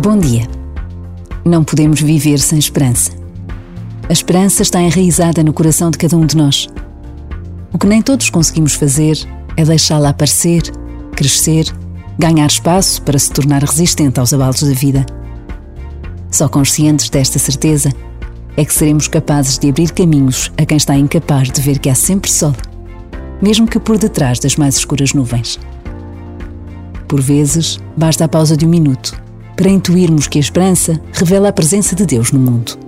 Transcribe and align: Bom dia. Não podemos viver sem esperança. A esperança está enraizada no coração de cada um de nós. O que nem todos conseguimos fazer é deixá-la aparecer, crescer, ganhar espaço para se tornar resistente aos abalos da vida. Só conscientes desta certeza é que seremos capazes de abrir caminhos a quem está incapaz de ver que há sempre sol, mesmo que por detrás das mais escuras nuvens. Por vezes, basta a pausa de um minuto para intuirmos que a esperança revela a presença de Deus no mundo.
Bom 0.00 0.16
dia. 0.16 0.46
Não 1.44 1.64
podemos 1.64 2.00
viver 2.00 2.38
sem 2.38 2.56
esperança. 2.56 3.10
A 4.08 4.12
esperança 4.12 4.62
está 4.62 4.80
enraizada 4.80 5.42
no 5.42 5.52
coração 5.52 5.90
de 5.90 5.98
cada 5.98 6.16
um 6.16 6.24
de 6.24 6.36
nós. 6.36 6.68
O 7.72 7.78
que 7.78 7.86
nem 7.86 8.00
todos 8.00 8.30
conseguimos 8.30 8.74
fazer 8.74 9.18
é 9.56 9.64
deixá-la 9.64 10.10
aparecer, 10.10 10.62
crescer, 11.16 11.66
ganhar 12.16 12.46
espaço 12.46 13.02
para 13.02 13.18
se 13.18 13.32
tornar 13.32 13.64
resistente 13.64 14.20
aos 14.20 14.32
abalos 14.32 14.62
da 14.62 14.72
vida. 14.72 15.04
Só 16.30 16.48
conscientes 16.48 17.10
desta 17.10 17.40
certeza 17.40 17.90
é 18.56 18.64
que 18.64 18.72
seremos 18.72 19.08
capazes 19.08 19.58
de 19.58 19.68
abrir 19.68 19.90
caminhos 19.90 20.52
a 20.56 20.64
quem 20.64 20.76
está 20.76 20.96
incapaz 20.96 21.50
de 21.50 21.60
ver 21.60 21.80
que 21.80 21.90
há 21.90 21.94
sempre 21.96 22.30
sol, 22.30 22.54
mesmo 23.42 23.66
que 23.66 23.80
por 23.80 23.98
detrás 23.98 24.38
das 24.38 24.54
mais 24.54 24.76
escuras 24.76 25.12
nuvens. 25.12 25.58
Por 27.08 27.20
vezes, 27.20 27.80
basta 27.96 28.26
a 28.26 28.28
pausa 28.28 28.56
de 28.56 28.64
um 28.64 28.68
minuto 28.68 29.26
para 29.58 29.68
intuirmos 29.68 30.28
que 30.28 30.38
a 30.38 30.40
esperança 30.40 31.00
revela 31.12 31.48
a 31.48 31.52
presença 31.52 31.96
de 31.96 32.06
Deus 32.06 32.30
no 32.30 32.38
mundo. 32.38 32.87